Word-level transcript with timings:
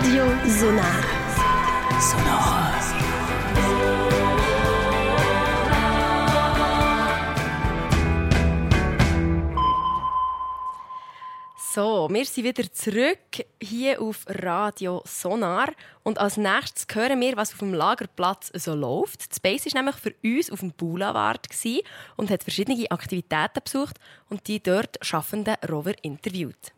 Radio 0.00 0.24
Sonar. 0.46 1.02
Sonor. 2.00 2.70
So, 11.58 12.08
wir 12.10 12.24
sind 12.24 12.44
wieder 12.44 12.72
zurück 12.72 13.18
hier 13.60 14.00
auf 14.00 14.24
Radio 14.26 15.02
Sonar 15.04 15.68
und 16.02 16.18
als 16.18 16.38
nächstes 16.38 16.86
hören 16.94 17.20
wir, 17.20 17.36
was 17.36 17.52
auf 17.52 17.58
dem 17.58 17.74
Lagerplatz 17.74 18.50
so 18.54 18.74
läuft. 18.74 19.30
Die 19.30 19.36
Space 19.36 19.66
war 19.66 19.82
nämlich 19.82 19.96
für 19.96 20.14
uns 20.24 20.50
auf 20.50 20.60
dem 20.60 20.72
Boulevard 20.72 21.46
und 22.16 22.30
hat 22.30 22.42
verschiedene 22.42 22.90
Aktivitäten 22.90 23.60
besucht 23.62 23.96
und 24.30 24.48
die 24.48 24.62
dort 24.62 24.98
schaffenden 25.02 25.56
Rover 25.68 25.92
interviewt. 26.02 26.72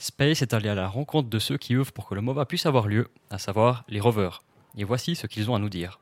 Space 0.00 0.42
est 0.42 0.54
allé 0.54 0.68
à 0.68 0.76
la 0.76 0.86
rencontre 0.86 1.28
de 1.28 1.40
ceux 1.40 1.58
qui 1.58 1.74
œuvrent 1.74 1.90
pour 1.90 2.08
que 2.08 2.14
le 2.14 2.20
MOVA 2.20 2.46
puisse 2.46 2.66
avoir 2.66 2.86
lieu, 2.86 3.08
à 3.30 3.38
savoir 3.38 3.82
les 3.88 3.98
rovers. 3.98 4.44
Et 4.76 4.84
voici 4.84 5.16
ce 5.16 5.26
qu'ils 5.26 5.50
ont 5.50 5.56
à 5.56 5.58
nous 5.58 5.68
dire. 5.68 5.98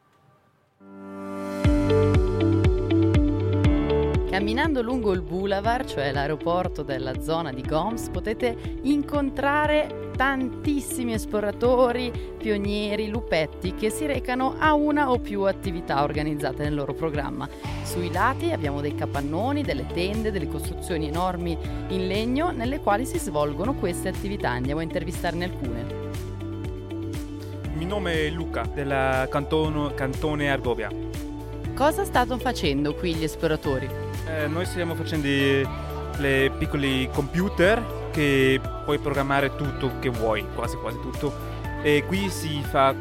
Camminando 4.37 4.83
lungo 4.83 5.15
il 5.15 5.23
boulevard, 5.23 5.87
cioè 5.87 6.13
l'aeroporto 6.13 6.83
della 6.83 7.23
zona 7.23 7.55
di 7.55 7.63
Goms, 7.63 8.11
potete 8.11 8.55
incontrare 8.83 10.11
tantissimi 10.15 11.15
esploratori, 11.15 12.13
pionieri, 12.37 13.09
lupetti 13.09 13.75
che 13.75 13.89
si 13.89 14.05
recano 14.05 14.57
a 14.59 14.75
una 14.75 15.11
o 15.11 15.19
più 15.21 15.45
attività 15.45 16.03
organizzate 16.03 16.65
nel 16.65 16.75
loro 16.75 16.93
programma. 16.93 17.49
Sui 17.85 18.13
lati 18.13 18.53
abbiamo 18.53 18.83
dei 18.83 18.95
capannoni, 18.95 19.63
delle 19.63 19.87
tende, 19.87 20.31
delle 20.31 20.49
costruzioni 20.49 21.09
enormi 21.09 21.57
in 21.89 22.07
legno 22.07 22.51
nelle 22.51 22.81
quali 22.81 23.07
si 23.07 23.19
svolgono 23.19 23.73
queste 23.73 24.09
attività. 24.09 24.51
Andiamo 24.51 24.81
a 24.81 24.83
intervistarne 24.83 25.45
alcune. 25.45 25.87
Il 27.63 27.77
mio 27.79 27.87
nome 27.87 28.27
è 28.27 28.29
Luca, 28.29 28.69
del 28.71 29.29
cantone 29.31 30.51
Argovia. 30.51 30.91
Cosa 31.75 32.05
stanno 32.05 32.37
facendo 32.37 32.95
qui 32.95 33.15
gli 33.15 33.25
esploratori? 33.25 34.06
Eh, 34.27 34.49
noi 34.49 34.67
stiamo 34.67 34.95
facendo 34.95 35.27
i 35.29 35.67
piccoli 36.59 37.09
computer 37.13 38.11
che 38.11 38.61
puoi 38.85 38.99
programmare 38.99 39.55
tutto 39.55 39.99
che 40.01 40.09
vuoi, 40.09 40.45
quasi 40.55 40.77
quasi 40.77 40.99
tutto. 41.01 41.33
E 41.83 42.05
qui 42.07 42.29
si 42.31 42.63
fa 42.63 42.95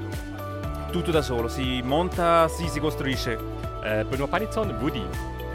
tutto 0.92 1.12
da 1.12 1.22
solo, 1.22 1.48
si 1.48 1.82
monta, 1.84 2.48
si, 2.48 2.68
si 2.68 2.80
costruisce. 2.80 3.38
Eh, 3.84 4.06
Benoît 4.06 4.30
Palizon, 4.30 4.78
Woody, 4.80 5.04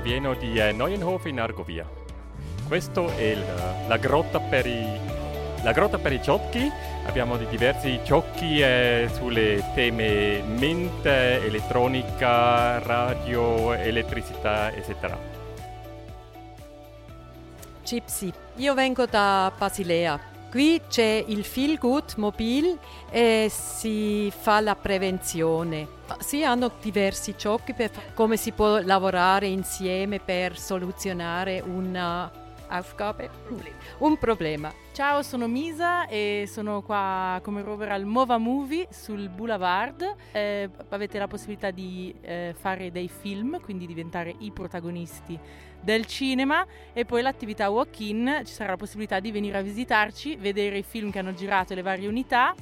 vieno 0.02 0.34
di 0.34 0.58
eh, 0.58 0.72
Neuenhof 0.72 1.26
in 1.26 1.40
Argovia. 1.40 1.86
Questa 2.66 3.04
è 3.16 3.22
il, 3.22 3.44
la, 3.86 3.96
grotta 3.96 4.38
per 4.38 4.66
i, 4.66 4.86
la 5.62 5.72
grotta 5.72 5.98
per 5.98 6.12
i 6.12 6.20
giochi. 6.20 6.70
Abbiamo 7.06 7.36
diversi 7.36 8.00
giochi 8.04 8.60
eh, 8.60 9.08
sulle 9.12 9.62
teme 9.74 10.42
mente, 10.42 11.44
elettronica, 11.44 12.78
radio, 12.78 13.72
elettricità, 13.72 14.72
eccetera. 14.72 15.39
Gypsy. 17.90 18.32
Io 18.58 18.74
vengo 18.74 19.04
da 19.04 19.52
Basilea. 19.58 20.16
Qui 20.48 20.80
c'è 20.88 21.24
il 21.26 21.42
Feel 21.42 21.76
Good 21.76 22.14
Mobile 22.18 22.78
e 23.10 23.50
si 23.50 24.30
fa 24.30 24.60
la 24.60 24.76
prevenzione. 24.76 25.88
Si 26.20 26.44
hanno 26.44 26.70
diversi 26.80 27.34
giochi 27.36 27.72
per 27.72 27.90
come 28.14 28.36
si 28.36 28.52
può 28.52 28.80
lavorare 28.80 29.48
insieme 29.48 30.20
per 30.20 30.56
soluzionare 30.56 31.60
una 31.66 32.30
Aufgabe, 32.70 33.28
un 33.98 34.16
problema. 34.16 34.72
Ciao, 34.92 35.22
sono 35.22 35.48
Misa 35.48 36.06
e 36.06 36.44
sono 36.46 36.82
qua 36.82 37.40
come 37.42 37.62
rover 37.62 37.90
al 37.90 38.04
Mova 38.04 38.38
Movie 38.38 38.86
sul 38.90 39.28
Boulevard. 39.28 40.14
Eh, 40.30 40.70
avete 40.88 41.18
la 41.18 41.26
possibilità 41.26 41.72
di 41.72 42.14
eh, 42.20 42.54
fare 42.56 42.92
dei 42.92 43.08
film, 43.08 43.60
quindi 43.60 43.86
diventare 43.86 44.32
i 44.38 44.52
protagonisti 44.52 45.38
del 45.80 46.06
cinema 46.06 46.64
e 46.92 47.04
poi 47.04 47.22
l'attività 47.22 47.70
walk-in, 47.70 48.42
ci 48.44 48.52
sarà 48.52 48.70
la 48.70 48.76
possibilità 48.76 49.18
di 49.18 49.32
venire 49.32 49.58
a 49.58 49.62
visitarci, 49.62 50.36
vedere 50.36 50.78
i 50.78 50.84
film 50.84 51.10
che 51.10 51.18
hanno 51.18 51.34
girato 51.34 51.74
le 51.74 51.82
varie 51.82 52.06
unità, 52.06 52.54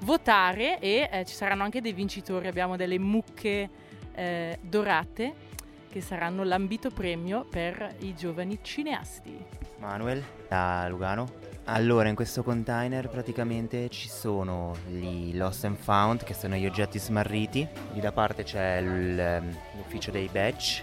votare 0.00 0.78
e 0.78 1.08
eh, 1.10 1.24
ci 1.24 1.34
saranno 1.34 1.62
anche 1.62 1.80
dei 1.80 1.94
vincitori, 1.94 2.48
abbiamo 2.48 2.76
delle 2.76 2.98
mucche 2.98 3.70
eh, 4.14 4.58
dorate 4.60 5.52
che 5.94 6.00
saranno 6.00 6.42
l'ambito 6.42 6.90
premio 6.90 7.46
per 7.48 7.94
i 8.00 8.16
giovani 8.16 8.58
cineasti. 8.60 9.38
Manuel 9.76 10.20
da 10.48 10.88
Lugano. 10.88 11.34
Allora, 11.66 12.08
in 12.08 12.16
questo 12.16 12.42
container 12.42 13.08
praticamente 13.08 13.88
ci 13.90 14.08
sono 14.08 14.74
gli 14.88 15.36
lost 15.36 15.64
and 15.66 15.76
found, 15.76 16.24
che 16.24 16.34
sono 16.34 16.56
gli 16.56 16.66
oggetti 16.66 16.98
smarriti. 16.98 17.64
Lì 17.92 18.00
da 18.00 18.10
parte 18.10 18.42
c'è 18.42 18.82
ehm, 18.82 19.56
l'ufficio 19.76 20.10
dei 20.10 20.28
badge 20.32 20.82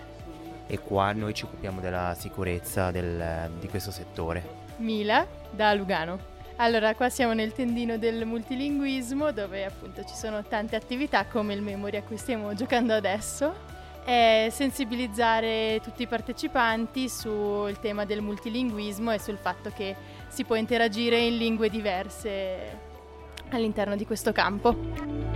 e 0.66 0.80
qua 0.80 1.12
noi 1.12 1.34
ci 1.34 1.44
occupiamo 1.44 1.82
della 1.82 2.16
sicurezza 2.18 2.90
del, 2.90 3.52
di 3.60 3.68
questo 3.68 3.92
settore. 3.92 4.60
Mila 4.78 5.28
da 5.50 5.74
Lugano. 5.74 6.30
Allora, 6.56 6.96
qua 6.96 7.10
siamo 7.10 7.34
nel 7.34 7.52
tendino 7.52 7.98
del 7.98 8.26
multilinguismo 8.26 9.34
dove 9.34 9.66
appunto 9.66 10.06
ci 10.06 10.16
sono 10.16 10.42
tante 10.42 10.78
attività 10.78 11.26
come 11.26 11.54
il 11.54 11.62
memory 11.62 11.98
a 11.98 12.02
cui 12.02 12.16
stiamo 12.16 12.54
giocando 12.54 12.94
adesso 12.94 13.72
e 14.04 14.50
sensibilizzare 14.52 15.80
tutti 15.84 16.04
i 16.04 16.08
partecipanti 16.08 17.08
sul 17.08 17.80
tema 17.80 18.06
del 18.06 18.22
multilinguismo 18.22 19.12
e 19.12 19.20
sul 19.20 19.38
fatto 19.38 19.72
che 19.74 19.96
si 20.28 20.44
può 20.44 20.56
interagire 20.56 21.20
in 21.20 21.38
lingue 21.38 21.70
diverse 21.70 22.90
all'interno 23.50 23.96
di 23.96 24.06
questo 24.06 24.32
campo. 24.32 25.31